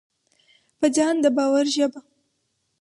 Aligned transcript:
په 0.79 0.87
ځان 0.95 1.15
د 1.23 1.25
باور 1.37 1.65
ژبه: 1.75 1.99